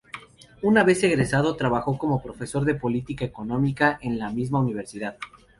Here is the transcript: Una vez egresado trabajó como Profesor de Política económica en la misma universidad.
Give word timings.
Una 0.63 0.83
vez 0.83 1.03
egresado 1.03 1.55
trabajó 1.55 1.95
como 1.99 2.23
Profesor 2.23 2.65
de 2.65 2.73
Política 2.73 3.23
económica 3.23 3.99
en 4.01 4.17
la 4.17 4.31
misma 4.31 4.59
universidad. 4.59 5.15